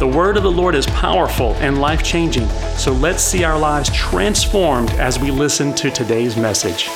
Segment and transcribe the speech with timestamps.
[0.00, 2.48] The word of the Lord is powerful and life changing,
[2.78, 6.88] so let's see our lives transformed as we listen to today's message.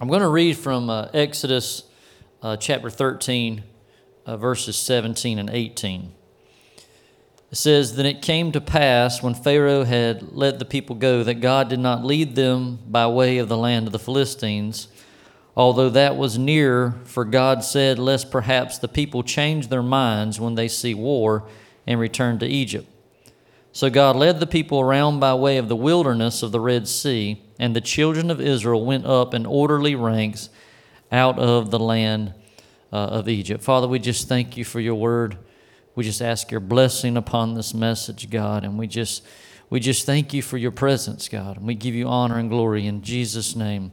[0.00, 1.82] I'm going to read from uh, Exodus
[2.40, 3.64] uh, chapter 13,
[4.24, 6.14] uh, verses 17 and 18.
[7.50, 11.40] It says, Then it came to pass when Pharaoh had let the people go that
[11.40, 14.88] God did not lead them by way of the land of the Philistines,
[15.56, 20.54] although that was near, for God said, Lest perhaps the people change their minds when
[20.54, 21.44] they see war
[21.86, 22.86] and return to Egypt.
[23.72, 27.42] So God led the people around by way of the wilderness of the Red Sea,
[27.58, 30.50] and the children of Israel went up in orderly ranks
[31.12, 32.32] out of the land
[32.92, 33.62] uh, of Egypt.
[33.62, 35.36] Father, we just thank you for your word.
[35.94, 39.24] We just ask your blessing upon this message, God, and we just
[39.70, 42.86] we just thank you for your presence, God, and we give you honor and glory
[42.86, 43.92] in Jesus' name.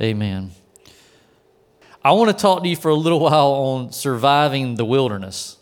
[0.00, 0.50] Amen.
[2.04, 5.56] I want to talk to you for a little while on surviving the wilderness.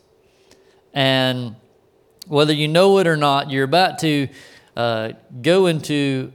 [0.93, 1.57] And
[2.27, 4.29] whether you know it or not, you're about to
[4.77, 6.33] uh, go into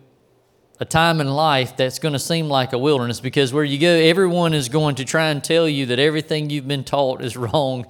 [0.80, 3.90] a time in life that's going to seem like a wilderness because where you go,
[3.90, 7.86] everyone is going to try and tell you that everything you've been taught is wrong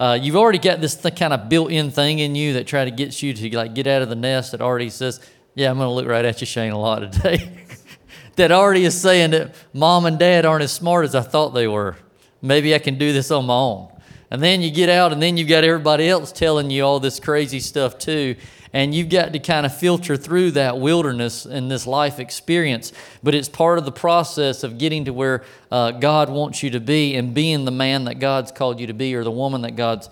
[0.00, 2.90] uh, you've already got this th- kind of built-in thing in you that try to
[2.90, 5.20] get you to like get out of the nest that already says,
[5.54, 7.66] "Yeah, I'm going to look right at you, Shane, a lot today."
[8.36, 11.68] that already is saying that mom and dad aren't as smart as I thought they
[11.68, 11.96] were.
[12.40, 13.92] Maybe I can do this on my own.
[14.30, 17.20] And then you get out, and then you've got everybody else telling you all this
[17.20, 18.36] crazy stuff too
[18.72, 22.92] and you've got to kind of filter through that wilderness and this life experience.
[23.22, 26.80] But it's part of the process of getting to where uh, God wants you to
[26.80, 29.74] be and being the man that God's called you to be or the woman that
[29.74, 30.08] God's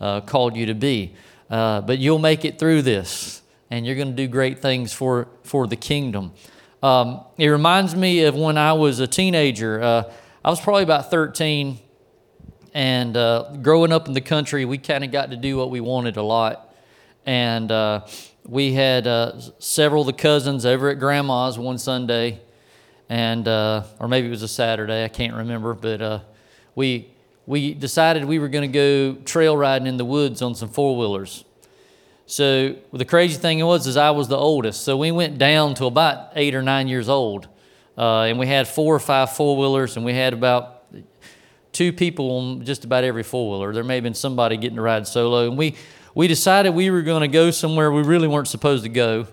[0.00, 1.14] uh, called you to be.
[1.48, 5.28] Uh, but you'll make it through this, and you're going to do great things for,
[5.42, 6.32] for the kingdom.
[6.82, 9.82] Um, it reminds me of when I was a teenager.
[9.82, 10.12] Uh,
[10.44, 11.78] I was probably about 13,
[12.72, 15.80] and uh, growing up in the country, we kind of got to do what we
[15.80, 16.69] wanted a lot
[17.30, 18.04] and uh,
[18.44, 22.40] we had uh, several of the cousins over at grandma's one Sunday,
[23.08, 26.20] and uh, or maybe it was a Saturday, I can't remember, but uh,
[26.74, 27.08] we
[27.46, 30.96] we decided we were going to go trail riding in the woods on some four
[30.96, 31.44] wheelers.
[32.26, 35.84] So the crazy thing was, is I was the oldest, so we went down to
[35.84, 37.46] about eight or nine years old,
[37.96, 40.82] uh, and we had four or five four wheelers, and we had about
[41.70, 43.72] two people on just about every four wheeler.
[43.72, 45.76] There may have been somebody getting to ride solo, and we
[46.14, 49.26] we decided we were going to go somewhere we really weren't supposed to go.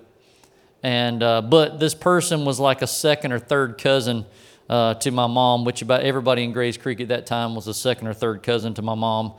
[0.84, 4.26] And, uh, but this person was like a second or third cousin
[4.70, 7.74] uh, to my mom, which about everybody in Grays Creek at that time was a
[7.74, 9.34] second or third cousin to my mom.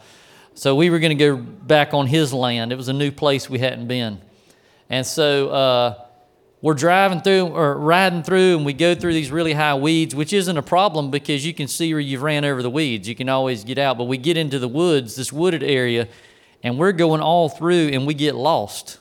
[0.54, 2.72] So we were going to go back on his land.
[2.72, 4.20] It was a new place we hadn't been.
[4.90, 6.04] And so uh,
[6.60, 10.32] we're driving through or riding through, and we go through these really high weeds, which
[10.32, 13.08] isn't a problem because you can see where you've ran over the weeds.
[13.08, 13.96] You can always get out.
[13.96, 16.08] But we get into the woods, this wooded area,
[16.62, 18.98] and we're going all through and we get lost.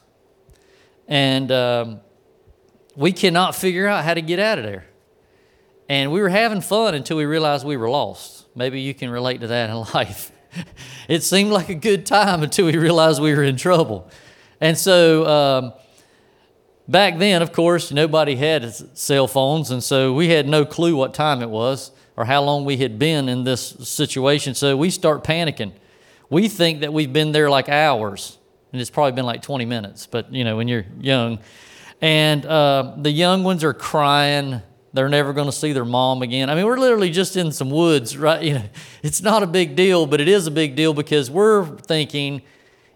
[1.08, 2.00] And um,
[2.96, 4.86] we cannot figure out how to get out of there.
[5.90, 8.46] And we were having fun until we realized we were lost.
[8.56, 10.32] Maybe you can relate to that in life.
[11.08, 14.10] it seemed like a good time until we realized we were in trouble.
[14.60, 15.74] And so, um,
[16.88, 21.14] back then, of course, nobody had cell phones, and so we had no clue what
[21.14, 24.56] time it was or how long we had been in this situation.
[24.56, 25.74] So we start panicking
[26.30, 28.38] we think that we've been there like hours,
[28.72, 31.40] and it's probably been like 20 minutes, but you know, when you're young.
[32.02, 34.62] And uh, the young ones are crying.
[34.94, 36.50] They're never going to see their mom again.
[36.50, 38.44] I mean, we're literally just in some woods, right?
[38.48, 38.64] You know,
[39.04, 42.42] it's not a big deal, but it is a big deal because we're thinking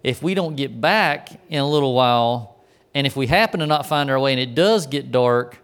[0.03, 2.57] if we don't get back in a little while,
[2.93, 5.57] and if we happen to not find our way and it does get dark,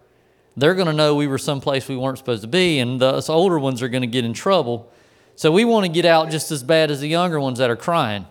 [0.55, 3.59] they're going to know we were someplace we weren't supposed to be, and the, older
[3.59, 4.91] ones are going to get in trouble.
[5.37, 7.77] So we want to get out just as bad as the younger ones that are
[7.77, 8.25] crying.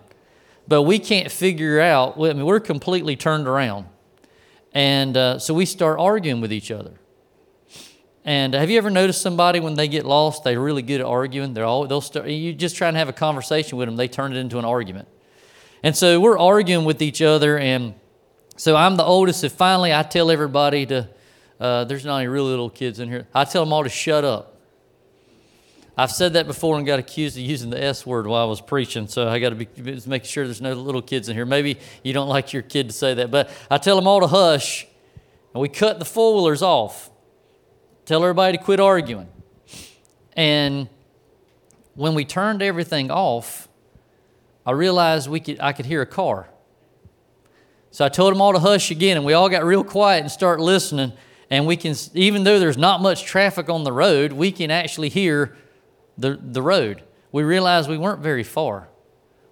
[0.68, 3.86] But we can't figure out, I mean, we're completely turned around.
[4.72, 6.94] And uh, so we start arguing with each other.
[8.24, 11.54] And have you ever noticed somebody when they get lost, they're really good at arguing?
[11.54, 14.32] They're all, they'll start, you just try and have a conversation with them, they turn
[14.32, 15.08] it into an argument.
[15.82, 17.56] And so we're arguing with each other.
[17.56, 17.94] And
[18.56, 19.42] so I'm the oldest.
[19.44, 21.08] And finally, I tell everybody to
[21.58, 23.26] Uh, there's not any really little kids in here.
[23.32, 24.55] I tell them all to shut up.
[25.98, 28.60] I've said that before and got accused of using the S word while I was
[28.60, 29.66] preaching, so I got to be
[30.06, 31.46] making sure there's no little kids in here.
[31.46, 34.26] Maybe you don't like your kid to say that, but I tell them all to
[34.26, 34.86] hush,
[35.54, 37.10] and we cut the four wheelers off.
[38.04, 39.28] Tell everybody to quit arguing.
[40.34, 40.90] And
[41.94, 43.68] when we turned everything off,
[44.66, 46.48] I realized we could, I could hear a car.
[47.90, 50.30] So I told them all to hush again, and we all got real quiet and
[50.30, 51.14] start listening.
[51.48, 55.08] And we can, even though there's not much traffic on the road, we can actually
[55.08, 55.56] hear
[56.18, 57.02] the, the road.
[57.32, 58.88] We realized we weren't very far.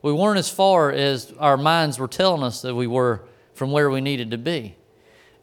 [0.02, 3.24] We weren't as far as our minds were telling us that we were
[3.54, 4.76] from where we needed to be.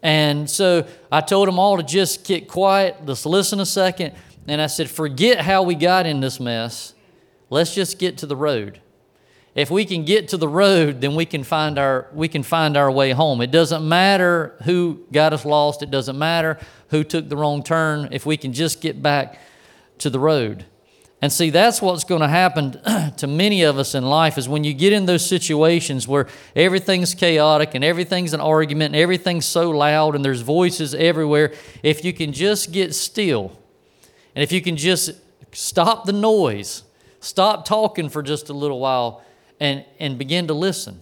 [0.04, 4.16] And so I told them all to just get quiet, just listen a second.
[4.48, 6.94] And I said, forget how we got in this mess.
[7.50, 8.82] Let's just get to the road.
[9.54, 12.78] If we can get to the road, then we can find our we can find
[12.78, 13.42] our way home.
[13.42, 15.84] It doesn't matter who got us lost.
[15.84, 16.58] It doesn't matter
[16.90, 18.10] who took the wrong turn.
[18.14, 19.40] If we can just get back
[19.98, 20.66] to the road.
[21.22, 22.80] And see, that's what's going to happen
[23.18, 27.14] to many of us in life is when you get in those situations where everything's
[27.14, 31.54] chaotic and everything's an argument and everything's so loud and there's voices everywhere.
[31.84, 33.56] If you can just get still
[34.36, 35.12] and if you can just
[35.52, 36.84] stop the noise,
[37.20, 39.24] stop talking for just a little while
[39.60, 41.02] and, and begin to listen.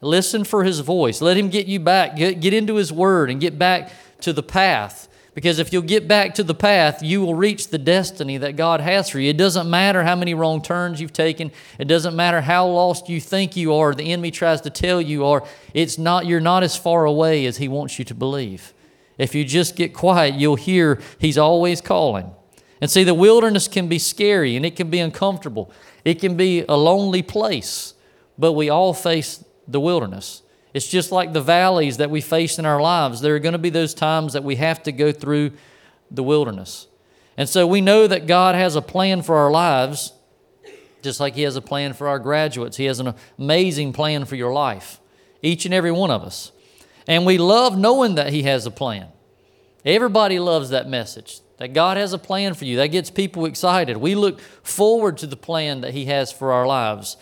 [0.00, 1.20] Listen for his voice.
[1.20, 3.90] Let him get you back, get, get into his word and get back
[4.20, 7.78] to the path because if you'll get back to the path, you will reach the
[7.78, 9.30] destiny that God has for you.
[9.30, 11.52] It doesn't matter how many wrong turns you've taken.
[11.78, 15.24] It doesn't matter how lost you think you are, the enemy tries to tell you
[15.26, 15.46] are.
[15.74, 18.74] It's not you're not as far away as he wants you to believe.
[19.16, 22.32] If you just get quiet, you'll hear he's always calling.
[22.80, 25.70] And see, the wilderness can be scary and it can be uncomfortable.
[26.04, 27.94] It can be a lonely place,
[28.36, 30.42] but we all face the wilderness.
[30.74, 33.20] It's just like the valleys that we face in our lives.
[33.20, 35.52] There are going to be those times that we have to go through
[36.10, 36.86] the wilderness.
[37.36, 40.12] And so we know that God has a plan for our lives,
[41.02, 42.76] just like He has a plan for our graduates.
[42.76, 45.00] He has an amazing plan for your life,
[45.42, 46.52] each and every one of us.
[47.06, 49.08] And we love knowing that He has a plan.
[49.84, 52.76] Everybody loves that message that God has a plan for you.
[52.76, 53.96] That gets people excited.
[53.96, 57.16] We look forward to the plan that He has for our lives.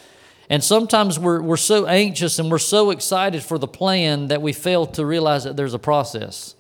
[0.49, 4.53] And sometimes we're, we're so anxious and we're so excited for the plan that we
[4.53, 6.55] fail to realize that there's a process.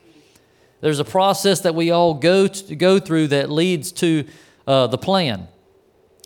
[0.81, 4.25] There's a process that we all go, to, go through that leads to
[4.67, 5.49] uh, the plan.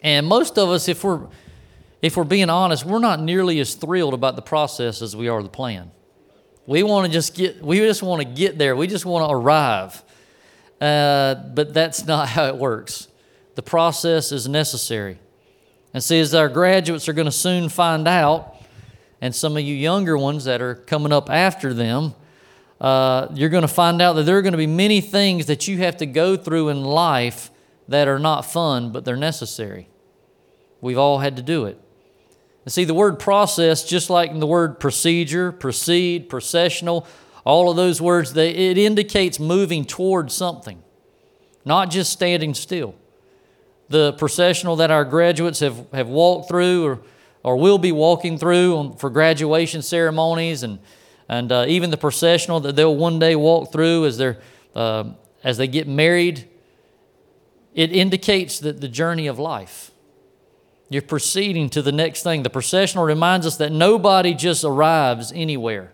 [0.03, 1.27] And most of us, if we're,
[2.01, 5.43] if we're being honest, we're not nearly as thrilled about the process as we are
[5.43, 5.91] the plan.
[6.67, 8.75] We want to just get, we just want to get there.
[8.75, 10.03] We just want to arrive.
[10.81, 13.09] Uh, but that's not how it works.
[13.55, 15.19] The process is necessary.
[15.93, 18.57] And see, as our graduates are going to soon find out,
[19.21, 22.15] and some of you younger ones that are coming up after them,
[22.81, 25.69] uh, you're going to find out that there are going to be many things that
[25.69, 27.51] you have to go through in life
[27.89, 29.89] that are not fun, but they're necessary.
[30.81, 31.79] We've all had to do it.
[32.65, 37.07] And see, the word process, just like in the word procedure, proceed, processional,
[37.45, 40.83] all of those words, they, it indicates moving towards something,
[41.65, 42.95] not just standing still
[43.91, 47.01] the processional that our graduates have, have walked through or,
[47.43, 50.79] or will be walking through on, for graduation ceremonies and,
[51.29, 54.39] and uh, even the processional that they'll one day walk through as, they're,
[54.77, 55.05] uh,
[55.43, 56.49] as they get married,
[57.75, 59.91] it indicates that the journey of life.
[60.89, 62.45] You're proceeding to the next thing.
[62.45, 65.93] The processional reminds us that nobody just arrives anywhere.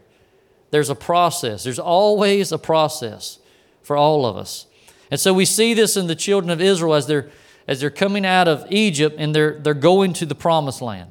[0.70, 1.64] There's a process.
[1.64, 3.38] There's always a process
[3.82, 4.66] for all of us.
[5.10, 7.30] And so we see this in the children of Israel as they're
[7.68, 11.10] as they're coming out of Egypt and they're, they're going to the promised land.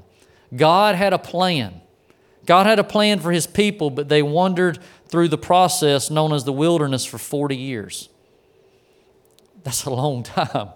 [0.56, 1.82] God had a plan.
[2.46, 6.44] God had a plan for his people, but they wandered through the process known as
[6.44, 8.10] the wilderness for 40 years.
[9.64, 10.70] That's a long time.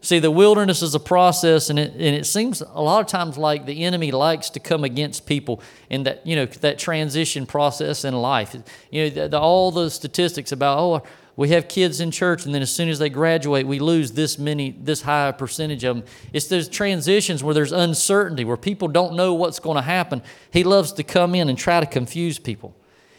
[0.00, 3.38] See, the wilderness is a process, and it, and it seems a lot of times
[3.38, 8.04] like the enemy likes to come against people in that, you know, that transition process
[8.04, 8.54] in life.
[8.90, 11.02] You know, the, the, all the statistics about, oh,
[11.36, 14.38] we have kids in church and then as soon as they graduate we lose this
[14.38, 19.14] many this high percentage of them it's those transitions where there's uncertainty where people don't
[19.14, 20.22] know what's going to happen.
[20.50, 22.74] He loves to come in and try to confuse people.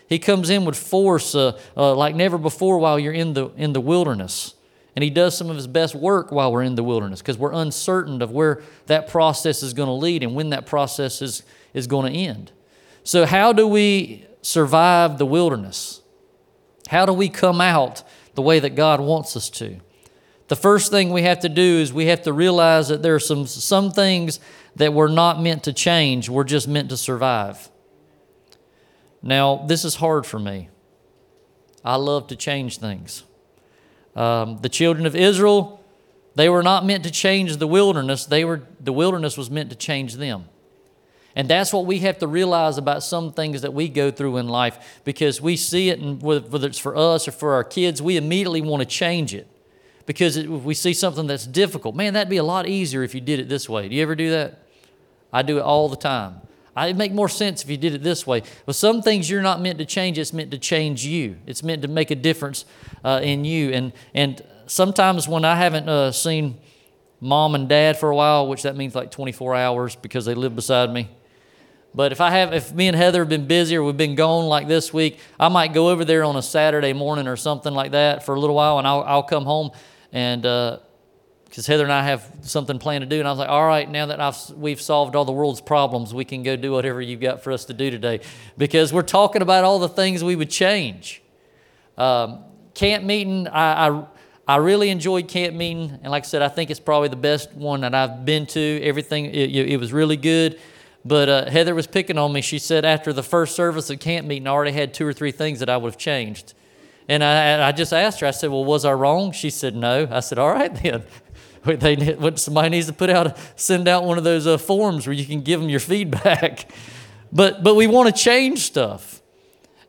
[0.08, 3.74] He comes in with force uh, uh, like never before while you're in the in
[3.74, 4.54] the wilderness.
[4.96, 7.52] And he does some of his best work while we're in the wilderness because we're
[7.52, 11.44] uncertain of where that process is going to lead and when that process is
[11.74, 12.52] is going to end.
[13.04, 16.02] So how do we survive the wilderness
[16.88, 18.04] how do we come out
[18.36, 19.80] the way that God wants us to?
[20.48, 23.20] The first thing we have to do is we have to realize that there are
[23.20, 24.40] some, some things
[24.76, 27.70] that we're not meant to change, we're just meant to survive.
[29.24, 30.70] Now, this is hard for me.
[31.84, 33.24] I love to change things.
[34.16, 35.84] Um, the children of Israel,
[36.36, 38.26] they were not meant to change the wilderness.
[38.26, 40.46] They were, the wilderness was meant to change them.
[41.36, 44.48] And that's what we have to realize about some things that we go through in
[44.48, 48.16] life because we see it, and whether it's for us or for our kids, we
[48.16, 49.48] immediately want to change it
[50.06, 51.96] because if we see something that's difficult.
[51.96, 53.90] Man, that'd be a lot easier if you did it this way.
[53.90, 54.60] Do you ever do that?
[55.34, 56.42] I do it all the time.
[56.78, 58.44] It'd make more sense if you did it this way.
[58.66, 61.38] But some things you're not meant to change, it's meant to change you.
[61.46, 62.66] It's meant to make a difference
[63.04, 63.72] uh, in you.
[63.72, 66.58] And, and sometimes when I haven't uh, seen
[67.22, 70.56] mom and dad for a while, which that means like 24 hours because they live
[70.56, 71.10] beside me.
[71.96, 74.46] But if I have, if me and Heather have been busy or we've been gone
[74.48, 77.92] like this week, I might go over there on a Saturday morning or something like
[77.92, 79.72] that for a little while, and I'll, I'll come home
[80.12, 80.80] and uh,
[81.56, 83.18] because Heather and I have something planned to do.
[83.20, 86.14] And I was like, all right, now that I've, we've solved all the world's problems,
[86.14, 88.20] we can go do whatever you've got for us to do today.
[88.58, 91.22] Because we're talking about all the things we would change.
[91.98, 94.06] Um, camp meeting, I, I,
[94.46, 95.98] I, really enjoyed camp meeting.
[96.04, 98.82] And like I said, I think it's probably the best one that I've been to.
[98.84, 100.60] Everything, it, it was really good.
[101.06, 102.42] But uh, Heather was picking on me.
[102.42, 105.32] She said after the first service at camp meeting, I already had two or three
[105.32, 106.56] things that I would have changed.
[107.08, 109.32] And I, I just asked her, I said, Well, was I wrong?
[109.32, 110.08] She said, No.
[110.10, 111.04] I said, All right then
[111.66, 115.26] they somebody needs to put out send out one of those uh, forms where you
[115.26, 116.70] can give them your feedback.
[117.32, 119.22] but but we want to change stuff,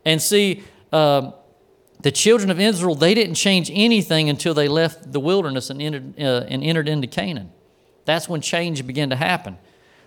[0.05, 0.63] and see.
[0.93, 1.33] Um,
[1.99, 6.13] the children of Israel, they didn't change anything until they left the wilderness and entered,
[6.19, 7.51] uh, and entered into Canaan.
[8.05, 9.57] That's when change began to happen.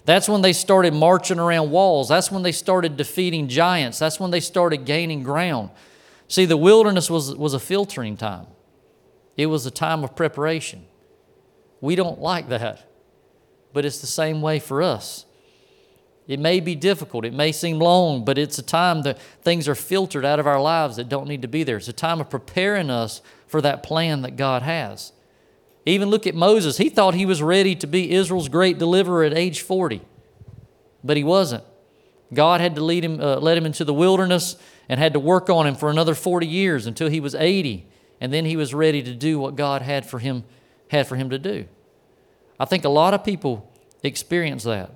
[0.05, 2.09] That's when they started marching around walls.
[2.09, 3.99] That's when they started defeating giants.
[3.99, 5.71] That's when they started gaining ground.
[6.29, 8.47] See, the wilderness was, was a filtering time,
[9.37, 10.87] it was a time of preparation.
[11.81, 12.87] We don't like that,
[13.73, 15.25] but it's the same way for us.
[16.29, 19.75] It may be difficult, it may seem long, but it's a time that things are
[19.75, 21.79] filtered out of our lives that don't need to be there.
[21.79, 25.13] It's a time of preparing us for that plan that God has.
[25.87, 26.77] Even look at Moses.
[26.77, 30.03] He thought he was ready to be Israel's great deliverer at age 40,
[31.03, 31.65] but he wasn't.
[32.33, 34.57] God had to lead him, uh, let him into the wilderness
[34.89, 37.87] and had to work on him for another 40 years until he was 80,
[38.21, 40.45] and then he was ready to do what God had for him
[40.91, 41.67] had for him to do.
[42.59, 43.73] I think a lot of people
[44.03, 44.91] experience that.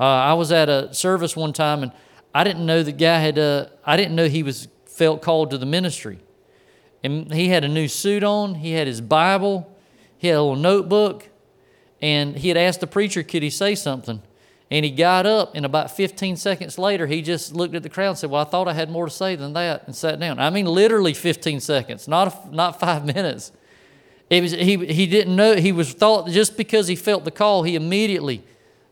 [0.00, 1.92] Uh, I was at a service one time and
[2.34, 5.58] I didn't know the guy had, uh, I didn't know he was felt called to
[5.58, 6.18] the ministry.
[7.04, 9.70] And he had a new suit on, he had his Bible,
[10.24, 11.28] he had a little notebook,
[12.00, 14.22] and he had asked the preacher, could he say something?
[14.70, 18.08] And he got up, and about 15 seconds later, he just looked at the crowd
[18.08, 20.38] and said, Well, I thought I had more to say than that, and sat down.
[20.38, 23.52] I mean, literally 15 seconds, not, not five minutes.
[24.30, 27.64] It was, he, he didn't know, he was thought just because he felt the call,
[27.64, 28.42] he immediately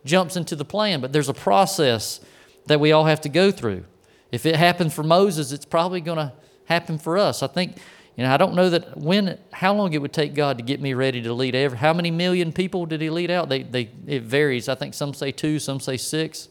[0.04, 1.00] jumps into the plan.
[1.00, 2.20] But there's a process
[2.66, 3.84] that we all have to go through.
[4.30, 6.34] If it happened for Moses, it's probably going to
[6.66, 7.42] happen for us.
[7.42, 7.78] I think,
[8.16, 10.80] you know, I don't know that when, how long it would take God to get
[10.80, 11.76] me ready to lead ever.
[11.76, 13.48] How many million people did he lead out?
[13.48, 14.68] They, they, it varies.
[14.68, 16.48] I think some say two, some say six.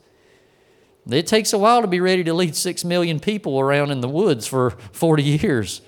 [1.10, 4.10] It takes a while to be ready to lead six million people around in the
[4.10, 5.82] woods for 40 years.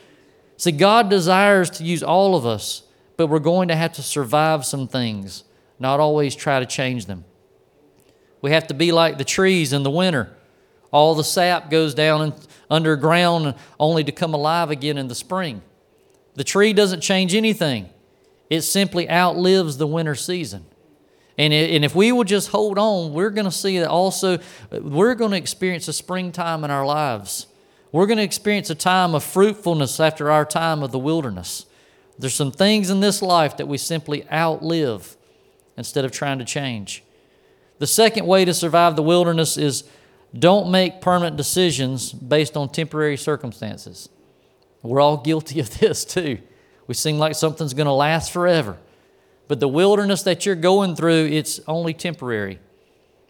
[0.58, 2.84] See, God desires to use all of us,
[3.18, 5.44] but we're going to have to survive some things,
[5.80, 7.25] not always try to change them.
[8.42, 10.36] We have to be like the trees in the winter.
[10.94, 12.34] All the sap goes down
[12.70, 15.62] underground only to come alive again in the spring.
[16.36, 17.90] The tree doesn't change anything,
[18.50, 20.66] it simply outlives the winter season.
[21.36, 24.38] And if we will just hold on, we're going to see that also,
[24.72, 27.48] we're going to experience a springtime in our lives.
[27.92, 31.66] We're going to experience a time of fruitfulness after our time of the wilderness.
[32.20, 35.18] There's some things in this life that we simply outlive
[35.76, 37.04] instead of trying to change.
[37.80, 39.86] The second way to survive the wilderness is
[40.38, 44.10] don't make permanent decisions based on temporary circumstances.
[44.82, 46.40] We're all guilty of this too.
[46.88, 48.78] We seem like something's going to last forever.
[49.48, 52.60] But the wilderness that you're going through, it's only temporary.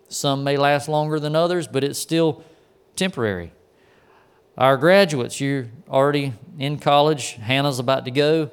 [0.07, 2.43] Some may last longer than others, but it's still
[2.95, 3.51] temporary.
[4.57, 7.33] Our graduates, you're already in college.
[7.33, 8.51] Hannah's about to go.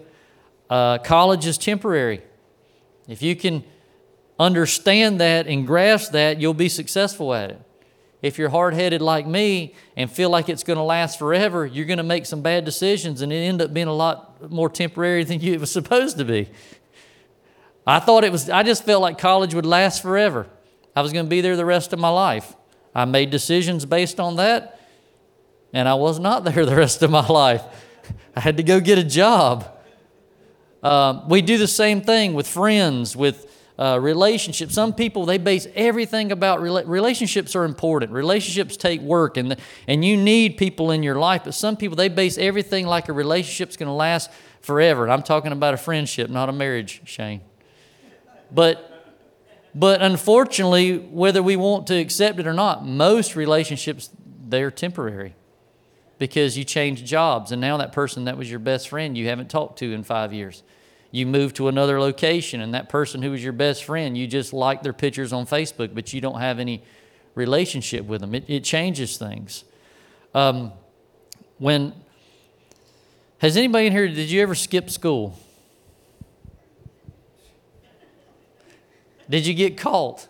[0.68, 2.22] Uh, college is temporary.
[3.06, 3.64] If you can
[4.38, 7.60] understand that and grasp that, you'll be successful at it.
[8.22, 11.86] If you're hard headed like me and feel like it's going to last forever, you're
[11.86, 15.24] going to make some bad decisions and it end up being a lot more temporary
[15.24, 16.48] than you, it was supposed to be.
[17.86, 20.46] I thought it was, I just felt like college would last forever.
[20.94, 22.54] I was going to be there the rest of my life.
[22.94, 24.80] I made decisions based on that
[25.72, 27.62] and I was not there the rest of my life.
[28.34, 29.76] I had to go get a job.
[30.82, 33.46] Uh, we do the same thing with friends, with
[33.80, 34.74] uh, relationships.
[34.74, 38.12] Some people they base everything about rela- relationships are important.
[38.12, 39.56] Relationships take work, and the,
[39.88, 41.42] and you need people in your life.
[41.44, 45.04] But some people they base everything like a relationship's going to last forever.
[45.04, 47.40] And I'm talking about a friendship, not a marriage, Shane.
[48.52, 48.86] But
[49.74, 54.10] but unfortunately, whether we want to accept it or not, most relationships
[54.46, 55.34] they're temporary
[56.18, 59.48] because you change jobs and now that person that was your best friend you haven't
[59.48, 60.64] talked to in five years
[61.12, 64.52] you move to another location and that person who was your best friend you just
[64.52, 66.82] like their pictures on facebook but you don't have any
[67.34, 68.34] relationship with them.
[68.34, 69.64] It, it changes things.
[70.34, 70.72] Um,
[71.58, 71.94] when
[73.38, 75.38] has anybody in here did you ever skip school?
[79.28, 80.28] Did you get caught?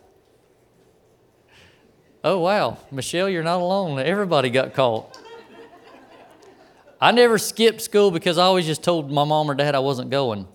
[2.23, 2.79] Oh wow.
[2.91, 3.99] Michelle you're not alone.
[3.99, 5.19] Everybody got caught.
[7.01, 10.11] I never skipped school because I always just told my mom or dad I wasn't
[10.11, 10.47] going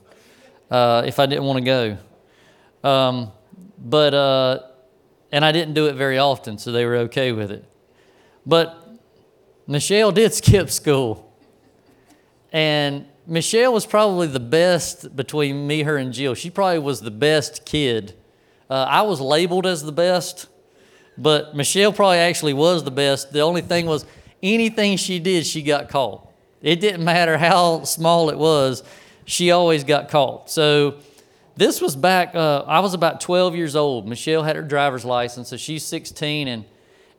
[0.70, 1.98] uh, if I didn't want to go.
[2.88, 3.32] Um,
[3.78, 4.60] but, uh,
[5.32, 7.66] and I didn't do it very often, so they were okay with it.
[8.46, 8.82] But
[9.68, 11.34] Michelle did skip school.
[12.52, 16.36] And Michelle was probably the best between me, her, and Jill.
[16.36, 18.14] She probably was the best kid.
[18.70, 20.48] Uh, I was labeled as the best,
[21.18, 23.32] but Michelle probably actually was the best.
[23.32, 24.06] The only thing was,
[24.42, 26.32] anything she did, she got caught.
[26.62, 28.84] It didn't matter how small it was,
[29.26, 30.50] she always got caught.
[30.50, 31.00] So
[31.56, 34.08] this was back, uh, I was about 12 years old.
[34.08, 36.66] Michelle had her driver's license, so she's 16, and,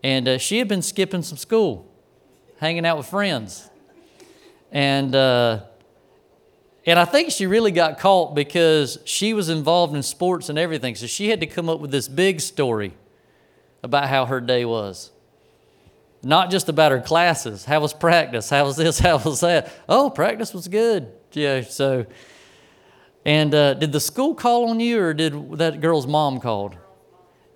[0.02, 1.90] and uh, she had been skipping some school,
[2.58, 3.68] hanging out with friends.
[4.70, 5.60] And, uh,
[6.84, 10.94] and I think she really got caught because she was involved in sports and everything.
[10.94, 12.94] So she had to come up with this big story
[13.82, 15.10] about how her day was.
[16.22, 17.64] Not just about her classes.
[17.64, 18.50] How was practice?
[18.50, 18.98] How was this?
[19.00, 19.72] How was that?
[19.88, 21.12] Oh, practice was good.
[21.36, 22.06] Yeah, so.
[23.24, 26.76] And uh, did the school call on you or did that girl's mom called?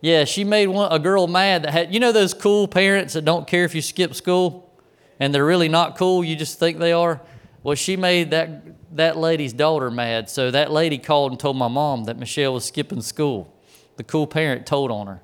[0.01, 3.25] Yeah, she made one, a girl mad that had, you know, those cool parents that
[3.25, 4.71] don't care if you skip school
[5.19, 7.21] and they're really not cool, you just think they are?
[7.63, 10.29] Well, she made that, that lady's daughter mad.
[10.29, 13.55] So that lady called and told my mom that Michelle was skipping school.
[13.97, 15.23] The cool parent told on her.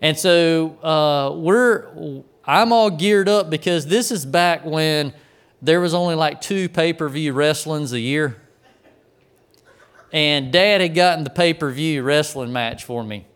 [0.00, 5.12] And so uh, we're I'm all geared up because this is back when
[5.62, 8.36] there was only like two pay-per-view wrestlings a year.
[10.12, 13.26] And dad had gotten the pay-per-view wrestling match for me.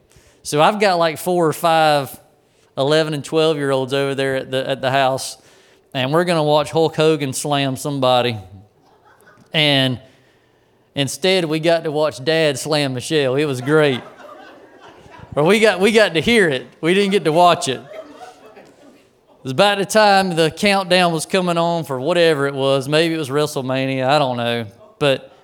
[0.42, 2.18] So I've got like four or five
[2.76, 5.36] 11 and 12 year olds over there at the, at the house,
[5.92, 8.38] and we're going to watch Hulk Hogan slam somebody.
[9.52, 10.00] And
[10.94, 13.34] instead, we got to watch dad slam Michelle.
[13.34, 14.00] It was great.
[15.34, 17.80] or we got, we got to hear it, we didn't get to watch it.
[19.40, 22.90] It was about the time the countdown was coming on for whatever it was.
[22.90, 24.06] Maybe it was WrestleMania.
[24.06, 24.66] I don't know.
[24.98, 25.34] But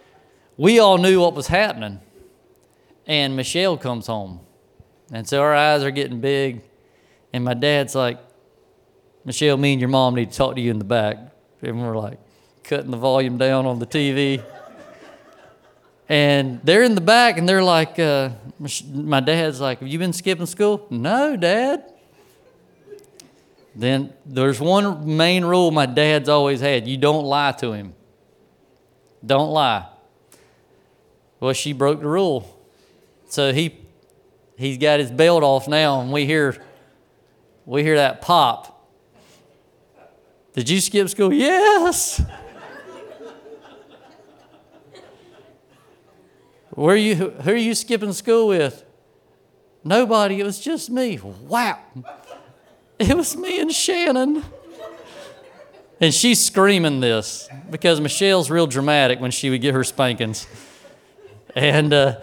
[0.59, 2.01] we all knew what was happening.
[3.07, 4.41] And Michelle comes home.
[5.11, 6.61] And so our eyes are getting big.
[7.33, 8.19] And my dad's like,
[9.25, 11.17] Michelle, me and your mom need to talk to you in the back.
[11.63, 12.19] And we're like,
[12.65, 14.45] cutting the volume down on the TV.
[16.07, 18.29] and they're in the back and they're like, uh,
[18.93, 20.87] my dad's like, Have you been skipping school?
[20.91, 21.95] No, dad.
[23.77, 27.95] Then there's one main rule my dad's always had you don't lie to him.
[29.25, 29.87] Don't lie.
[31.41, 32.59] Well, she broke the rule.
[33.29, 33.79] So he
[34.57, 36.57] he's got his belt off now and we hear
[37.67, 38.89] we hear that pop.
[40.55, 41.31] Did you skip school?
[41.31, 42.23] Yes.
[46.71, 48.85] Where you who are you skipping school with?
[49.85, 51.19] Nobody, it was just me.
[51.19, 51.79] Wow.
[52.99, 54.43] It was me and Shannon.
[56.01, 60.47] And she's screaming this because Michelle's real dramatic when she would get her spankings.
[61.55, 62.21] And uh,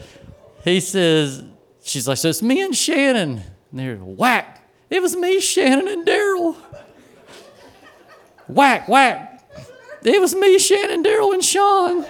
[0.64, 1.44] he says,
[1.84, 3.42] she's like, so it's me and Shannon.
[3.72, 4.70] And they're whack.
[4.90, 6.56] It was me, Shannon, and Daryl.
[8.48, 9.44] Whack, whack.
[10.04, 12.06] It was me, Shannon, Daryl, and Sean.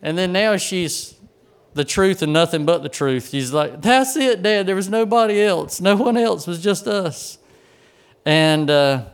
[0.00, 1.13] And then now she's
[1.74, 3.30] the truth and nothing but the truth.
[3.30, 4.66] He's like, That's it, Dad.
[4.66, 5.80] There was nobody else.
[5.80, 6.46] No one else.
[6.46, 7.38] It was just us.
[8.24, 9.04] And uh,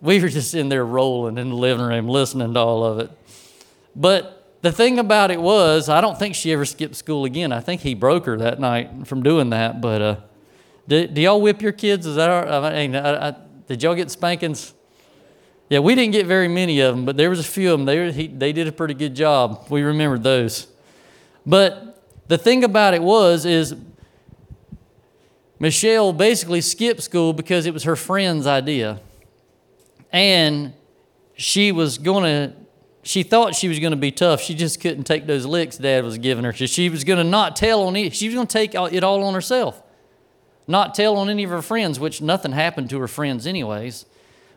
[0.00, 3.10] we were just in there rolling in the living room, listening to all of it.
[3.96, 7.50] But the thing about it was, I don't think she ever skipped school again.
[7.50, 9.80] I think he broke her that night from doing that.
[9.80, 10.16] But uh,
[10.86, 12.06] do, do, y'all whip your kids?
[12.06, 13.34] Is that I mean, I, I,
[13.66, 14.74] did y'all get spankings?
[15.68, 17.86] Yeah, we didn't get very many of them, but there was a few of them.
[17.86, 19.66] They, he, they did a pretty good job.
[19.70, 20.66] We remembered those.
[21.46, 23.74] But the thing about it was is
[25.58, 29.00] Michelle basically skipped school because it was her friend's idea.
[30.12, 30.74] And
[31.34, 32.56] she was going to
[33.04, 34.40] she thought she was going to be tough.
[34.40, 36.52] She just couldn't take those licks dad was giving her.
[36.52, 38.14] She was going to not tell on it.
[38.14, 39.82] She was going to take it all on herself,
[40.68, 44.06] not tell on any of her friends, which nothing happened to her friends, anyways.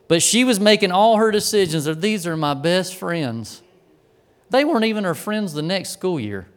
[0.08, 3.64] But she was making all her decisions of these are my best friends.
[4.52, 6.48] They weren't even her friends the next school year.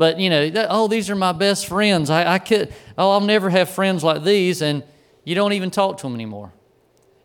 [0.00, 2.08] But, you know, that, oh, these are my best friends.
[2.08, 4.62] I, I could, oh, I'll never have friends like these.
[4.62, 4.82] And
[5.24, 6.54] you don't even talk to them anymore.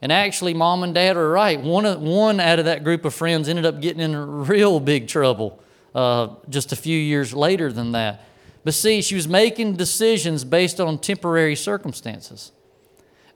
[0.01, 1.57] And actually, mom and dad are right.
[1.57, 5.63] One, one out of that group of friends ended up getting in real big trouble
[5.95, 8.25] uh, just a few years later than that.
[8.65, 12.51] But see, she was making decisions based on temporary circumstances.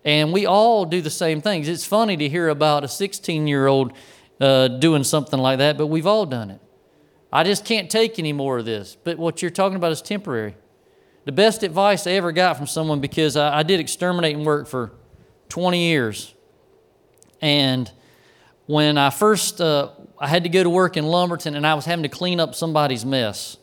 [0.04, 1.70] And we all do the same things.
[1.70, 3.94] It's funny to hear about a 16 year old
[4.42, 6.60] uh, doing something like that, but we've all done it.
[7.32, 8.98] I just can't take any more of this.
[9.04, 10.56] But what you're talking about is temporary.
[11.26, 14.94] The best advice I ever got from someone, because I, I did exterminating work for
[15.50, 16.34] 20 years.
[17.42, 17.92] And
[18.66, 19.90] when I first, uh,
[20.20, 22.56] I had to go to work in Lumberton and I was having to clean up
[22.56, 23.58] somebody's mess.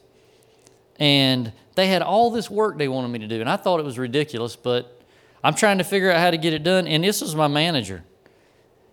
[0.99, 3.41] And they had all this work they wanted me to do.
[3.41, 5.03] And I thought it was ridiculous, but
[5.45, 6.87] I'm trying to figure out how to get it done.
[6.87, 8.05] And this was my manager.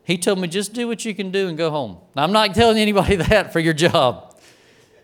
[0.03, 1.97] He told me, just do what you can do and go home.
[2.15, 4.32] Now, I'm not telling anybody that for your job.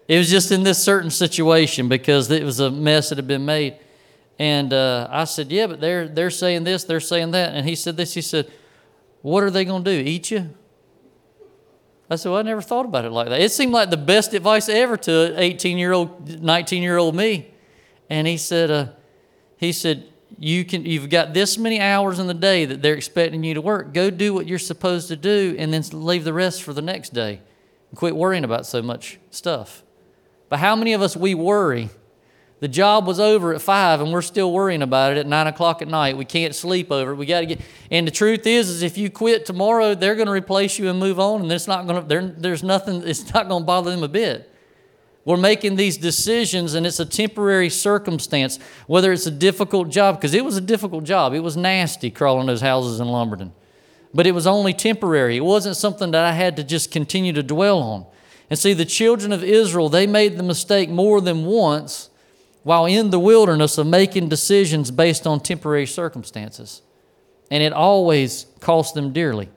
[0.10, 3.46] It was just in this certain situation because it was a mess that had been
[3.46, 3.76] made.
[4.40, 7.54] And uh, I said, Yeah, but they're, they're saying this, they're saying that.
[7.54, 8.16] And he said this.
[8.16, 8.52] He said,
[9.22, 10.10] What are they going to do?
[10.10, 10.50] Eat you?
[12.10, 13.40] I said, Well, I never thought about it like that.
[13.40, 17.54] It seemed like the best advice ever to 18 year old, 19 year old me.
[18.10, 18.88] And he said, uh,
[19.58, 20.06] he said,
[20.40, 23.62] you can you've got this many hours in the day that they're expecting you to
[23.62, 23.94] work.
[23.94, 27.14] Go do what you're supposed to do and then leave the rest for the next
[27.14, 27.42] day.
[27.92, 29.84] And quit worrying about so much stuff.
[30.50, 31.90] But how many of us we worry?
[32.60, 35.82] The job was over at five and we're still worrying about it at nine o'clock
[35.82, 36.18] at night.
[36.18, 37.16] We can't sleep over it.
[37.16, 37.62] We got to get.
[37.90, 41.00] And the truth is, is if you quit tomorrow, they're going to replace you and
[41.00, 42.36] move on, and it's not going to.
[42.38, 43.08] There's nothing.
[43.08, 44.54] It's not going to bother them a bit.
[45.24, 48.60] We're making these decisions, and it's a temporary circumstance.
[48.88, 51.34] Whether it's a difficult job, because it was a difficult job.
[51.34, 53.54] It was nasty crawling those houses in Lumberton,
[54.14, 55.38] but it was only temporary.
[55.38, 58.06] It wasn't something that I had to just continue to dwell on.
[58.50, 62.10] And see, the children of Israel, they made the mistake more than once
[62.64, 66.82] while in the wilderness of making decisions based on temporary circumstances.
[67.52, 69.50] And it always cost them dearly.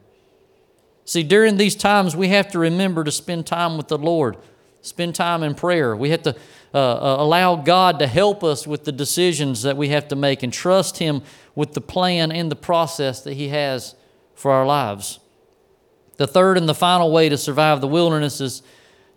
[1.05, 4.37] See, during these times, we have to remember to spend time with the Lord,
[4.83, 5.97] spend time in prayer.
[5.97, 6.37] We have to
[6.75, 10.43] uh, uh, allow God to help us with the decisions that we have to make
[10.43, 11.23] and trust Him
[11.55, 13.95] with the plan and the process that He has
[14.35, 15.19] for our lives.
[16.17, 18.63] The third and the final way to survive the wilderness is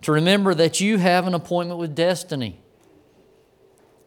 [0.02, 2.60] to remember that you have an appointment with destiny.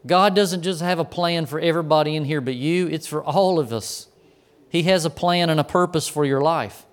[0.06, 3.60] God doesn't just have a plan for everybody in here but you, it's for all
[3.60, 4.08] of us.
[4.70, 6.86] He has a plan and a purpose for your life.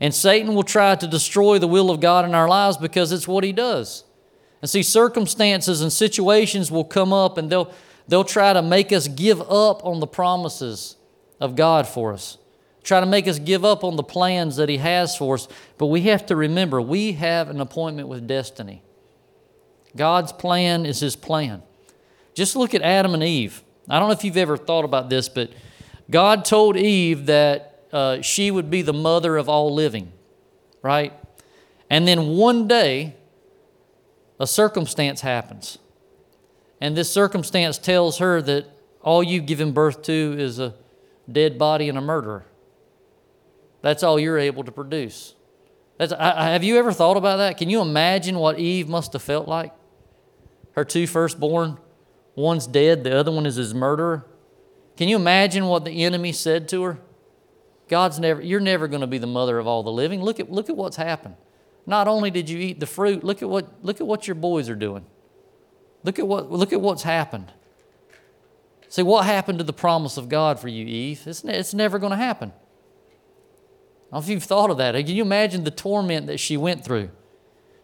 [0.00, 3.28] And Satan will try to destroy the will of God in our lives because it's
[3.28, 4.04] what he does.
[4.62, 7.72] And see, circumstances and situations will come up and they'll,
[8.08, 10.96] they'll try to make us give up on the promises
[11.38, 12.38] of God for us
[12.90, 15.46] try to make us give up on the plans that He has for us.
[15.78, 18.82] But we have to remember we have an appointment with destiny.
[19.94, 21.62] God's plan is His plan.
[22.34, 23.62] Just look at Adam and Eve.
[23.88, 25.52] I don't know if you've ever thought about this, but
[26.10, 30.10] God told Eve that uh, she would be the mother of all living,
[30.82, 31.12] right?
[31.88, 33.14] And then one day,
[34.40, 35.78] a circumstance happens.
[36.80, 38.66] And this circumstance tells her that
[39.00, 40.74] all you've given birth to is a
[41.30, 42.46] dead body and a murderer.
[43.82, 45.34] That's all you're able to produce.
[45.98, 47.58] I, have you ever thought about that?
[47.58, 49.72] Can you imagine what Eve must have felt like?
[50.72, 51.78] Her two firstborn,
[52.34, 54.24] one's dead, the other one is his murderer.
[54.96, 56.98] Can you imagine what the enemy said to her?
[57.88, 60.22] God's never, you're never going to be the mother of all the living.
[60.22, 61.34] Look at, look at what's happened.
[61.86, 64.68] Not only did you eat the fruit, look at what, look at what your boys
[64.68, 65.04] are doing.
[66.04, 67.52] Look at, what, look at what's happened.
[68.88, 71.22] See, what happened to the promise of God for you, Eve?
[71.26, 72.52] It's, it's never going to happen.
[74.10, 74.94] I don't know if you've thought of that.
[74.94, 77.10] Can you imagine the torment that she went through?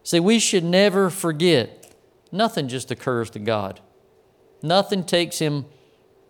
[0.03, 1.95] See, we should never forget
[2.33, 3.81] nothing just occurs to God.
[4.63, 5.67] Nothing takes him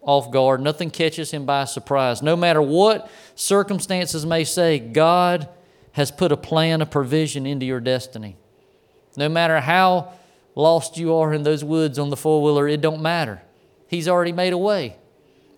[0.03, 2.23] off guard, nothing catches him by surprise.
[2.23, 5.49] No matter what circumstances may say, God
[5.93, 8.37] has put a plan of provision into your destiny.
[9.17, 10.13] No matter how
[10.55, 13.43] lost you are in those woods on the four wheeler, it don't matter.
[13.89, 14.97] He's already made a way.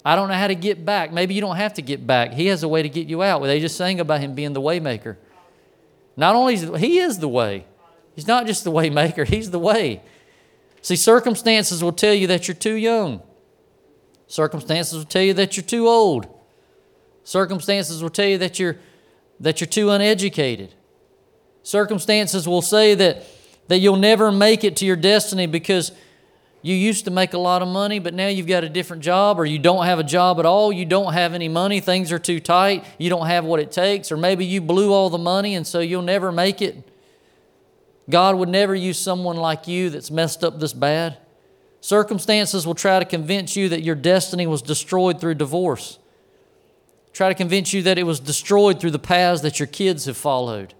[0.04, 1.12] I don't know how to get back.
[1.12, 2.32] Maybe you don't have to get back.
[2.32, 3.42] He has a way to get you out.
[3.42, 5.16] They just sang about him being the waymaker.
[6.16, 7.66] Not only is he is the way.
[8.14, 10.02] He's not just the waymaker, he's the way.
[10.82, 13.22] See, circumstances will tell you that you're too young.
[14.26, 16.26] Circumstances will tell you that you're too old.
[17.24, 18.78] Circumstances will tell you that you're
[19.40, 20.74] that you're too uneducated.
[21.62, 23.24] Circumstances will say that,
[23.68, 25.92] that you'll never make it to your destiny because
[26.60, 29.38] you used to make a lot of money, but now you've got a different job,
[29.38, 32.18] or you don't have a job at all, you don't have any money, things are
[32.18, 35.54] too tight, you don't have what it takes, or maybe you blew all the money
[35.54, 36.76] and so you'll never make it.
[38.10, 41.18] God would never use someone like you that's messed up this bad.
[41.80, 45.98] Circumstances will try to convince you that your destiny was destroyed through divorce.
[47.12, 50.16] Try to convince you that it was destroyed through the paths that your kids have
[50.16, 50.74] followed.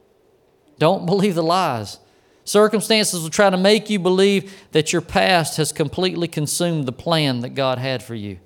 [0.78, 1.98] Don't believe the lies.
[2.48, 7.40] Circumstances will try to make you believe that your past has completely consumed the plan
[7.40, 8.38] that God had for you.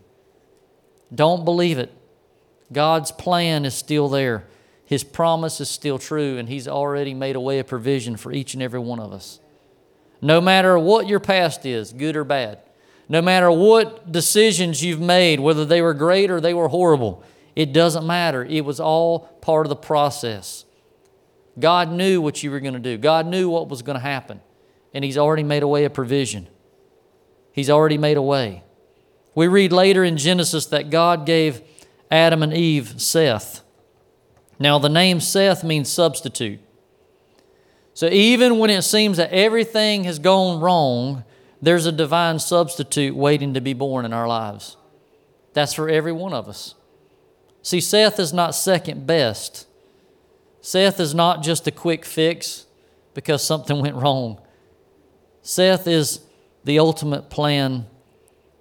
[1.14, 1.92] Don't believe it.
[2.72, 4.44] God's plan is still there.
[4.84, 8.54] His promise is still true, and He's already made a way of provision for each
[8.54, 9.38] and every one of us.
[10.20, 12.58] No matter what your past is, good or bad,
[13.08, 17.22] no matter what decisions you've made, whether they were great or they were horrible,
[17.54, 18.44] it doesn't matter.
[18.44, 20.64] It was all part of the process.
[21.58, 24.40] God knew what you were going to do, God knew what was going to happen,
[24.94, 26.48] and He's already made a way of provision.
[27.52, 28.62] He's already made a way.
[29.34, 31.62] We read later in Genesis that God gave
[32.10, 33.62] Adam and Eve Seth.
[34.58, 36.60] Now, the name Seth means substitute.
[37.94, 41.24] So, even when it seems that everything has gone wrong,
[41.60, 44.76] there's a divine substitute waiting to be born in our lives.
[45.52, 46.74] That's for every one of us.
[47.62, 49.66] See, Seth is not second best.
[50.62, 52.66] Seth is not just a quick fix
[53.12, 54.40] because something went wrong.
[55.42, 56.20] Seth is
[56.64, 57.86] the ultimate plan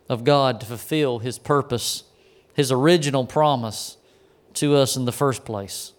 [0.09, 2.03] of God to fulfill His purpose,
[2.53, 3.97] His original promise
[4.55, 5.93] to us in the first place.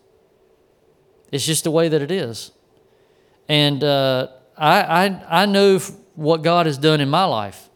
[1.31, 2.51] It's just the way that it is.
[3.49, 4.27] And uh,
[4.59, 5.79] I, I, I know
[6.15, 7.71] what God has done in my life.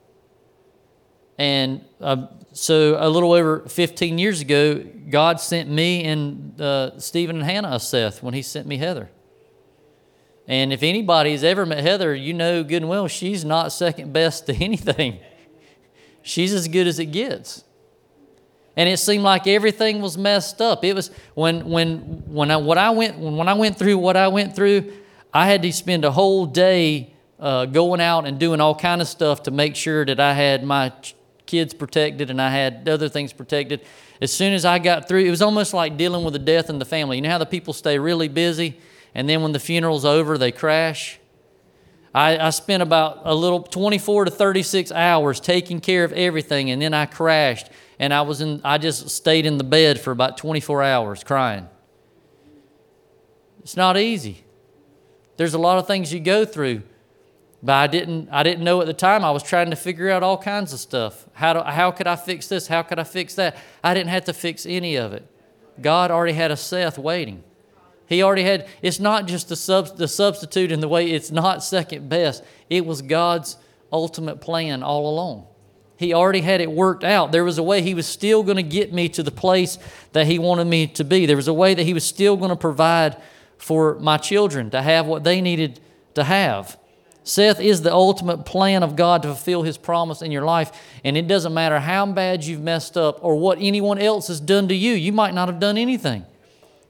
[1.39, 7.37] And uh, so a little over 15 years ago, God sent me and uh, Stephen
[7.37, 9.11] and Hannah a Seth when He sent me Heather.
[10.49, 14.47] And if anybody's ever met Heather, you know good and well she's not second best
[14.47, 15.21] to anything.
[16.23, 17.64] she's as good as it gets
[18.77, 20.85] and it seemed like everything was messed up.
[20.85, 24.29] It was when when when I what I went when I went through what I
[24.29, 24.92] went through,
[25.33, 29.09] I had to spend a whole day uh, going out and doing all kind of
[29.09, 30.92] stuff to make sure that I had my
[31.47, 33.81] kids protected and I had other things protected.
[34.21, 36.79] As soon as I got through, it was almost like dealing with the death in
[36.79, 37.17] the family.
[37.17, 38.79] You know how the people stay really busy,
[39.15, 41.19] and then when the funeral's over, they crash.
[42.15, 46.81] I, I spent about a little 24 to 36 hours taking care of everything, and
[46.81, 50.37] then I crashed and I was in I just stayed in the bed for about
[50.37, 51.69] 24 hours crying.
[53.61, 54.45] It's not easy.
[55.37, 56.83] There's a lot of things you go through.
[57.66, 59.24] But I didn't I didn't know at the time.
[59.24, 61.26] I was trying to figure out all kinds of stuff.
[61.33, 62.68] How do, how could I fix this?
[62.68, 63.57] How could I fix that?
[63.83, 65.26] I didn't have to fix any of it.
[65.83, 67.42] God already had a Seth waiting.
[68.09, 71.64] He already had it's not just the sub, the substitute in the way it's not
[71.64, 72.44] second best.
[72.70, 73.57] It was God's
[73.92, 75.48] ultimate plan all along.
[75.96, 77.33] He already had it worked out.
[77.33, 79.76] There was a way He was still going to get me to the place
[80.12, 81.26] that He wanted me to be.
[81.26, 83.16] There was a way that He was still going to provide
[83.59, 85.81] for my children to have what they needed
[86.14, 86.79] to have.
[87.27, 90.71] Seth is the ultimate plan of God to fulfill His promise in your life.
[91.03, 94.69] And it doesn't matter how bad you've messed up or what anyone else has done
[94.69, 94.93] to you.
[94.93, 96.25] You might not have done anything.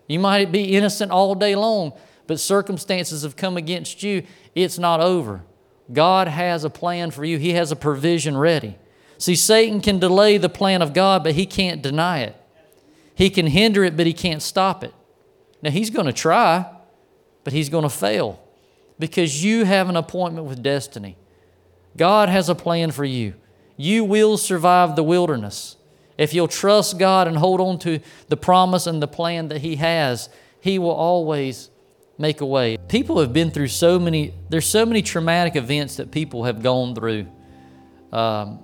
[0.07, 1.95] You might be innocent all day long,
[2.27, 4.25] but circumstances have come against you.
[4.55, 5.43] It's not over.
[5.91, 8.77] God has a plan for you, He has a provision ready.
[9.17, 12.37] See, Satan can delay the plan of God, but he can't deny it.
[13.15, 14.93] He can hinder it, but he can't stop it.
[15.63, 16.71] Now, he's going to try,
[17.43, 18.46] but he's going to fail
[18.99, 21.17] because you have an appointment with destiny.
[21.97, 23.35] God has a plan for you.
[23.77, 25.77] You will survive the wilderness.
[26.19, 29.77] If you'll trust God and hold on to the promise and the plan that He
[29.77, 30.29] has,
[30.61, 31.71] He will always
[32.19, 32.79] make a way.
[32.89, 36.95] People have been through so many, there's so many traumatic events that people have gone
[36.95, 37.27] through.
[38.13, 38.61] Um,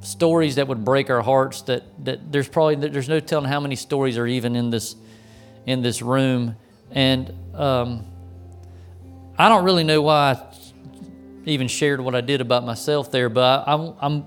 [0.00, 3.76] stories that would break our hearts that, that there's probably there's no telling how many
[3.76, 4.96] stories are even in this
[5.66, 6.56] in this room
[6.92, 8.06] and um,
[9.38, 10.46] i don't really know why i
[11.46, 14.24] even shared what i did about myself there but I, I'm,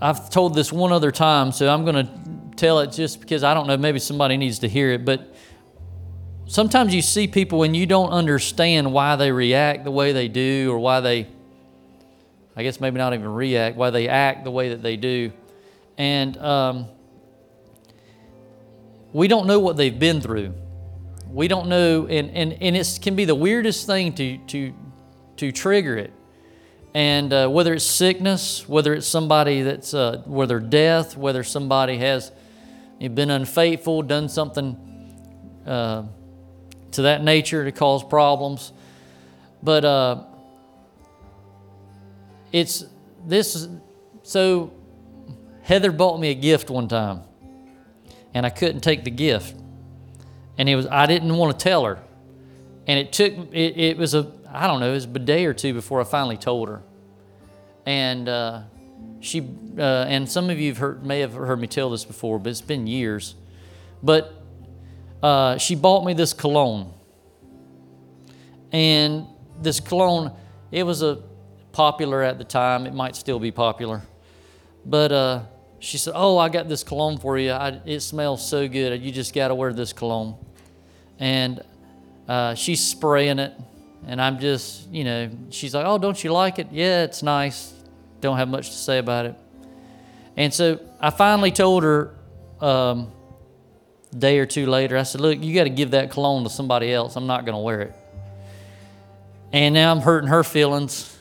[0.00, 3.54] i've told this one other time so i'm going to tell it just because i
[3.54, 5.34] don't know maybe somebody needs to hear it but
[6.46, 10.70] sometimes you see people and you don't understand why they react the way they do
[10.72, 11.28] or why they
[12.58, 15.30] I guess maybe not even react, why they act the way that they do.
[15.96, 16.88] And um,
[19.12, 20.54] we don't know what they've been through.
[21.30, 24.74] We don't know, and, and, and it can be the weirdest thing to, to,
[25.36, 26.12] to trigger it.
[26.94, 32.32] And uh, whether it's sickness, whether it's somebody that's, uh, whether death, whether somebody has
[32.98, 34.76] been unfaithful, done something
[35.66, 36.04] uh,
[36.92, 38.72] to that nature to cause problems.
[39.62, 40.24] But uh,
[42.52, 42.84] it's
[43.26, 43.68] this.
[44.22, 44.72] So
[45.62, 47.20] Heather bought me a gift one time,
[48.32, 49.54] and I couldn't take the gift,
[50.58, 52.00] and it was I didn't want to tell her,
[52.86, 55.54] and it took it, it was a I don't know it was a day or
[55.54, 56.82] two before I finally told her,
[57.86, 58.62] and uh,
[59.20, 62.38] she uh, and some of you have heard, may have heard me tell this before,
[62.38, 63.36] but it's been years,
[64.02, 64.34] but
[65.22, 66.92] uh, she bought me this cologne,
[68.72, 69.26] and
[69.62, 70.32] this cologne
[70.72, 71.22] it was a
[71.72, 72.86] popular at the time.
[72.86, 74.02] It might still be popular,
[74.84, 75.42] but uh,
[75.78, 77.52] she said, "Oh, I got this cologne for you.
[77.52, 79.00] I, it smells so good.
[79.00, 80.36] You just got to wear this cologne."
[81.18, 81.62] And
[82.28, 83.54] uh, she's spraying it,
[84.06, 86.68] and I'm just, you know, she's like, "Oh, don't you like it?
[86.70, 87.72] Yeah, it's nice.
[88.20, 89.34] Don't have much to say about it."
[90.36, 92.14] And so I finally told her
[92.60, 93.10] um,
[94.12, 94.96] a day or two later.
[94.96, 97.16] I said, "Look, you got to give that cologne to somebody else.
[97.16, 97.94] I'm not going to wear it."
[99.52, 101.14] And now I'm hurting her feelings.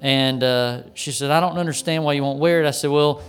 [0.00, 2.66] And uh, she said, I don't understand why you won't wear it.
[2.66, 3.22] I said, Well,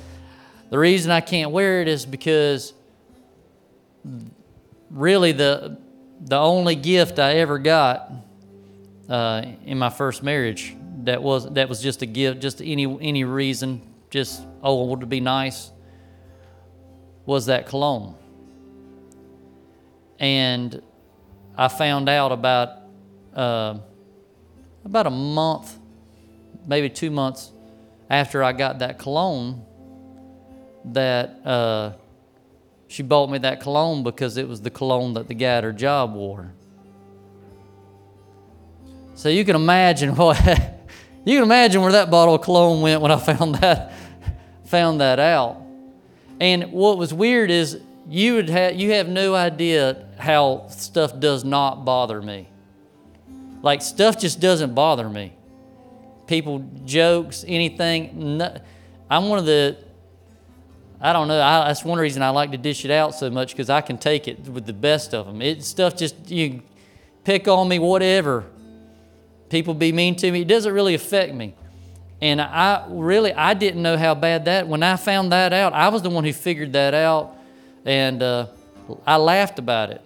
[0.70, 2.74] the reason I can't wear it is because
[4.96, 5.78] really the
[6.22, 8.10] the only gift I ever got
[9.10, 13.24] uh, in my first marriage that was that was just a gift, just any any
[13.26, 15.72] reason, just oh, would it be nice?
[17.26, 18.16] Was that cologne?
[20.18, 20.82] And
[21.58, 22.70] I found out about
[23.36, 23.78] uh,
[24.86, 25.78] about a month,
[26.66, 27.52] maybe two months
[28.10, 29.66] after I got that cologne
[30.86, 31.94] that uh,
[32.88, 35.74] she bought me that cologne because it was the cologne that the guy at her
[35.74, 36.52] job wore.
[39.16, 40.38] So you can imagine what
[41.26, 43.94] you can imagine where that bottle of cologne went when I found that
[44.66, 45.62] found that out.
[46.40, 51.44] And what was weird is you would have you have no idea how stuff does
[51.44, 52.48] not bother me.
[53.62, 55.34] Like stuff just doesn't bother me.
[56.28, 58.38] People jokes, anything.
[58.38, 58.58] No,
[59.10, 59.78] I'm one of the
[61.06, 61.40] I don't know.
[61.40, 64.00] I, that's one reason I like to dish it out so much because I can
[64.00, 65.40] take it with the best of them.
[65.40, 66.64] It stuff just you
[67.24, 68.44] pick on me, whatever.
[69.50, 70.42] People be mean to me.
[70.42, 71.54] It doesn't really affect me.
[72.22, 74.68] And I really I didn't know how bad that.
[74.68, 77.38] When I found that out, I was the one who figured that out,
[77.86, 78.48] and uh,
[79.06, 80.02] I laughed about it.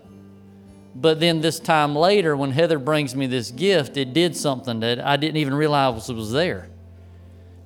[0.93, 4.99] But then this time later, when Heather brings me this gift, it did something that
[4.99, 6.67] I didn't even realize was there.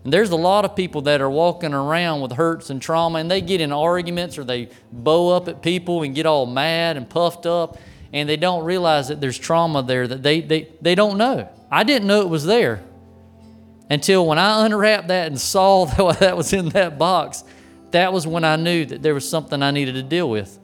[0.04, 3.32] And there's a lot of people that are walking around with hurts and trauma, and
[3.32, 7.10] they get in arguments or they bow up at people and get all mad and
[7.10, 7.78] puffed up,
[8.12, 11.50] and they don't realize that there's trauma there that they, they, they don't know.
[11.72, 12.84] I didn't know it was there
[13.89, 17.44] until when I unwrapped that and saw that, that was in that box.
[17.92, 20.60] That was when I knew that there was something I needed to deal with.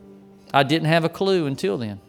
[0.54, 2.02] I didn't have a clue until then.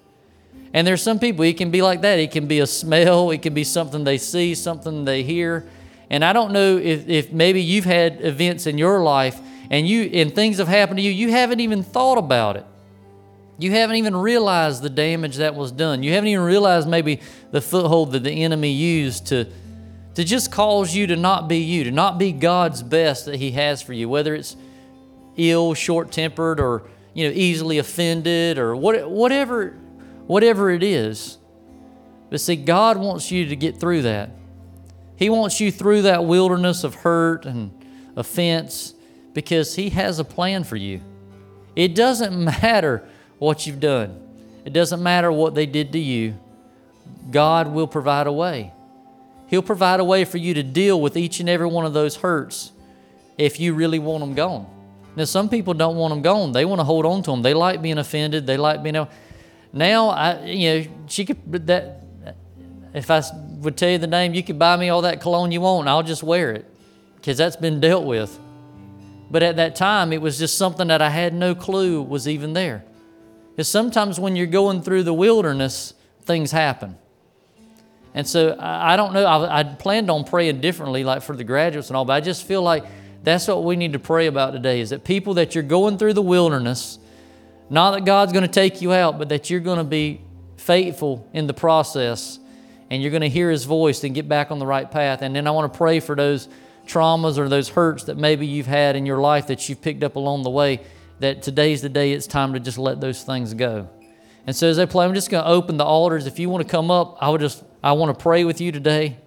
[0.72, 2.18] And there's some people, it can be like that.
[2.18, 5.68] It can be a smell, it can be something they see, something they hear
[6.10, 10.02] and I don't know if, if maybe you've had events in your life and you
[10.02, 12.66] and things have happened to you, you haven't even thought about it.
[13.58, 16.02] You haven't even realized the damage that was done.
[16.02, 17.20] You haven't even realized maybe
[17.52, 19.46] the foothold that the enemy used to,
[20.14, 23.52] to just cause you to not be you, to not be God's best that He
[23.52, 24.56] has for you, whether it's
[25.36, 29.76] ill, short tempered, or you know, easily offended, or what, whatever,
[30.26, 31.36] whatever it is.
[32.30, 34.30] But see, God wants you to get through that.
[35.20, 37.70] He wants you through that wilderness of hurt and
[38.16, 38.94] offense
[39.34, 41.02] because He has a plan for you.
[41.76, 43.06] It doesn't matter
[43.38, 44.18] what you've done,
[44.64, 46.36] it doesn't matter what they did to you.
[47.30, 48.72] God will provide a way.
[49.48, 52.16] He'll provide a way for you to deal with each and every one of those
[52.16, 52.72] hurts
[53.36, 54.66] if you really want them gone.
[55.16, 56.52] Now, some people don't want them gone.
[56.52, 57.42] They want to hold on to them.
[57.42, 58.46] They like being offended.
[58.46, 59.06] They like being.
[59.72, 61.99] Now, I, you know, she could that
[62.92, 63.22] if I
[63.60, 66.02] would tell you the name, you could buy me all that cologne you want, I'll
[66.02, 66.66] just wear it
[67.16, 68.38] because that's been dealt with.
[69.30, 72.52] But at that time, it was just something that I had no clue was even
[72.52, 72.84] there.
[73.50, 76.96] Because sometimes when you're going through the wilderness, things happen.
[78.12, 81.88] And so I, don't know, I, I planned on praying differently, like for the graduates
[81.90, 82.84] and all, but I just feel like
[83.22, 86.14] that's what we need to pray about today is that people that you're going through
[86.14, 86.98] the wilderness,
[87.68, 90.22] not that God's going to take you out, but that you're going to be
[90.56, 92.39] faithful in the process
[92.90, 95.22] and you're going to hear his voice and get back on the right path.
[95.22, 96.48] And then I want to pray for those
[96.86, 100.16] traumas or those hurts that maybe you've had in your life that you've picked up
[100.16, 100.80] along the way,
[101.20, 103.88] that today's the day it's time to just let those things go.
[104.46, 106.26] And so as I play, I'm just going to open the altars.
[106.26, 108.72] If you want to come up, I would just I want to pray with you
[108.72, 109.18] today.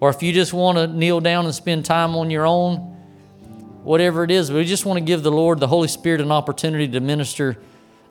[0.00, 2.76] Or if you just want to kneel down and spend time on your own,
[3.84, 6.88] whatever it is, we just want to give the Lord, the Holy Spirit, an opportunity
[6.88, 7.58] to minister,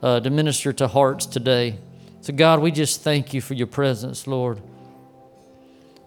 [0.01, 1.77] uh, to minister to hearts today.
[2.21, 4.61] So, God, we just thank you for your presence, Lord.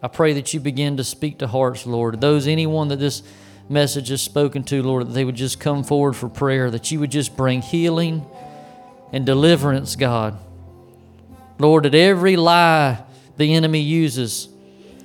[0.03, 2.21] I pray that you begin to speak to hearts, Lord.
[2.21, 3.23] Those, anyone that this
[3.69, 7.01] message is spoken to, Lord, that they would just come forward for prayer, that you
[7.01, 8.25] would just bring healing
[9.13, 10.39] and deliverance, God.
[11.59, 13.03] Lord, that every lie
[13.37, 14.49] the enemy uses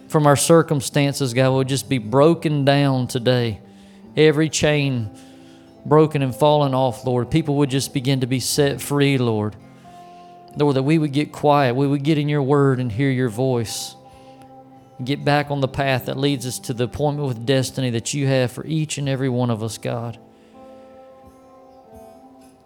[0.09, 3.61] from our circumstances, God, will just be broken down today.
[4.17, 5.09] Every chain
[5.85, 7.31] broken and fallen off, Lord.
[7.31, 9.55] People would just begin to be set free, Lord.
[10.57, 13.29] Lord, that we would get quiet, we would get in your word and hear your
[13.29, 13.95] voice.
[15.03, 18.27] Get back on the path that leads us to the appointment with destiny that you
[18.27, 20.19] have for each and every one of us, God.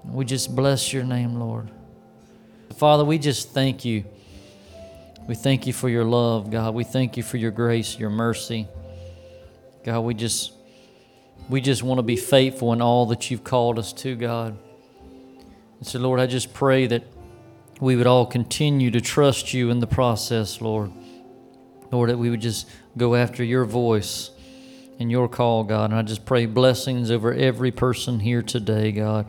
[0.04, 1.72] We just bless your name, Lord.
[2.76, 4.06] Father, we just thank you.
[5.28, 6.76] We thank you for your love, God.
[6.76, 8.68] We thank you for your grace, your mercy.
[9.84, 10.52] God, we just
[11.50, 14.58] we just want to be faithful in all that you've called us to, God.
[15.80, 17.04] And so, Lord, I just pray that
[17.80, 20.92] we would all continue to trust you in the process, Lord.
[21.96, 22.68] Lord, that we would just
[22.98, 24.30] go after your voice
[25.00, 25.92] and your call, God.
[25.92, 29.28] And I just pray blessings over every person here today, God.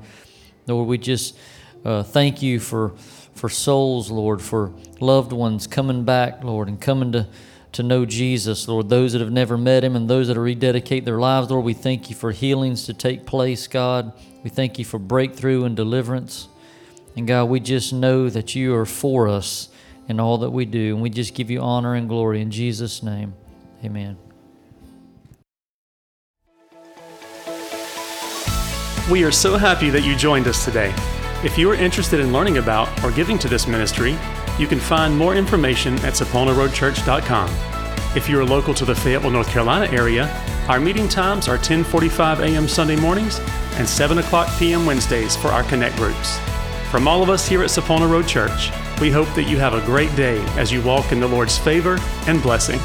[0.66, 1.38] Lord, we just
[1.84, 2.92] uh, thank you for
[3.36, 7.28] for souls, Lord, for loved ones coming back, Lord, and coming to
[7.70, 8.88] to know Jesus, Lord.
[8.88, 11.72] Those that have never met Him and those that are rededicate their lives, Lord, we
[11.72, 14.12] thank you for healings to take place, God.
[14.42, 16.48] We thank you for breakthrough and deliverance.
[17.14, 19.68] And God, we just know that you are for us
[20.09, 20.94] in all that we do.
[20.94, 23.34] And we just give you honor and glory in Jesus' name.
[23.84, 24.16] Amen.
[29.11, 30.92] We are so happy that you joined us today.
[31.44, 34.18] If you are interested in learning about or giving to this ministry,
[34.59, 37.50] you can find more information at saponaroadchurch.com.
[38.16, 40.26] If you are local to the Fayetteville, North Carolina area,
[40.68, 42.66] our meeting times are 10:45 a.m.
[42.66, 43.38] Sunday mornings
[43.74, 44.86] and 7 o'clock p.m.
[44.86, 46.38] Wednesdays for our connect groups.
[46.90, 48.70] From all of us here at Sapona Road Church,
[49.01, 51.99] we hope that you have a great day as you walk in the Lord's favor
[52.26, 52.80] and blessing.